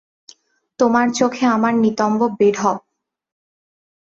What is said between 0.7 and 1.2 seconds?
তোমার